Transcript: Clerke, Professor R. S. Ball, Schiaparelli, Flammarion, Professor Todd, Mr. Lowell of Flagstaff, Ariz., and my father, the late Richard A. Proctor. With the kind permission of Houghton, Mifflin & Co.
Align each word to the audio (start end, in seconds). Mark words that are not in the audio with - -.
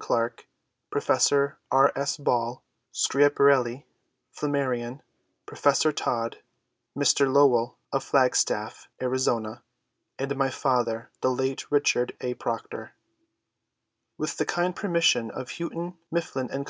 Clerke, 0.00 0.48
Professor 0.90 1.58
R. 1.70 1.92
S. 1.94 2.16
Ball, 2.16 2.64
Schiaparelli, 2.90 3.84
Flammarion, 4.34 5.02
Professor 5.44 5.92
Todd, 5.92 6.38
Mr. 6.96 7.30
Lowell 7.30 7.76
of 7.92 8.02
Flagstaff, 8.02 8.88
Ariz., 8.98 9.60
and 10.18 10.36
my 10.36 10.48
father, 10.48 11.10
the 11.20 11.30
late 11.30 11.70
Richard 11.70 12.16
A. 12.22 12.32
Proctor. 12.32 12.94
With 14.16 14.38
the 14.38 14.46
kind 14.46 14.74
permission 14.74 15.30
of 15.32 15.50
Houghton, 15.58 15.98
Mifflin 16.10 16.48
& 16.48 16.48
Co. 16.48 16.58